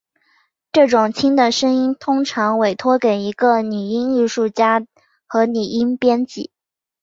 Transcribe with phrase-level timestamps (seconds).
[0.71, 4.87] 这种轻的声音通常委托给一个拟音艺术家
[5.27, 6.49] 和拟音编辑。